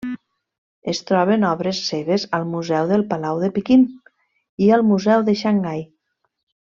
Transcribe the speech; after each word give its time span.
Es 0.93 1.01
troben 1.09 1.43
obres 1.49 1.81
seves 1.89 2.25
al 2.37 2.47
Museu 2.55 2.89
del 2.93 3.03
Palau 3.13 3.41
de 3.45 3.49
Pequín 3.59 3.83
i 4.69 4.75
al 4.79 4.87
Museu 4.93 5.27
de 5.29 5.37
Xangai. 5.45 5.85